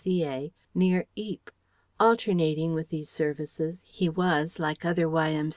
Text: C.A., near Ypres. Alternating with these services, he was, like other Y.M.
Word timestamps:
C.A., 0.03 0.51
near 0.73 1.05
Ypres. 1.15 1.53
Alternating 1.99 2.73
with 2.73 2.89
these 2.89 3.07
services, 3.11 3.81
he 3.85 4.09
was, 4.09 4.57
like 4.57 4.83
other 4.83 5.07
Y.M. 5.07 5.49